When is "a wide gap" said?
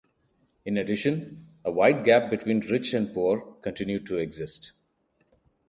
1.63-2.31